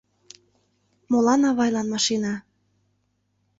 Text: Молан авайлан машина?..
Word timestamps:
Молан 1.11 1.41
авайлан 1.49 1.87
машина?.. 1.93 2.33